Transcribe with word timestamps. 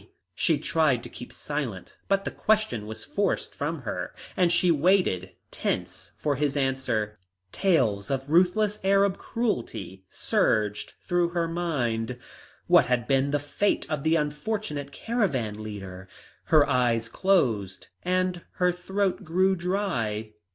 She 0.33 0.57
tried 0.57 1.03
to 1.03 1.09
keep 1.09 1.31
silent, 1.31 1.95
but 2.07 2.25
the 2.25 2.31
question 2.31 2.87
was 2.87 3.05
forced 3.05 3.53
from 3.53 3.83
her, 3.83 4.15
and 4.35 4.51
she 4.51 4.71
waited 4.71 5.33
tense 5.51 6.11
for 6.17 6.37
his 6.37 6.57
answer. 6.57 7.19
Tales 7.51 8.09
of 8.09 8.27
ruthless 8.27 8.79
Arab 8.83 9.19
cruelty 9.19 10.03
surged 10.09 10.95
through 11.03 11.29
her 11.29 11.47
mind. 11.47 12.17
What 12.65 12.87
had 12.87 13.07
been 13.07 13.29
the 13.29 13.37
fate 13.37 13.85
of 13.91 14.01
the 14.01 14.15
unfortunate 14.15 14.91
caravan 14.91 15.61
leader? 15.61 16.09
Her 16.45 16.67
eyes 16.67 17.07
closed 17.07 17.89
and 18.03 18.41
her 18.53 18.71
throat 18.71 19.23
grew 19.23 19.55
dry. 19.55 20.33